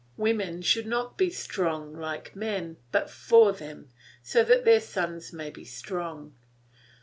Women 0.17 0.63
should 0.63 0.87
not 0.87 1.15
be 1.15 1.29
strong 1.29 1.95
like 1.95 2.35
men 2.35 2.77
but 2.91 3.07
for 3.07 3.51
them, 3.53 3.89
so 4.23 4.43
that 4.43 4.65
their 4.65 4.79
sons 4.81 5.31
may 5.31 5.51
be 5.51 5.63
strong. 5.63 6.33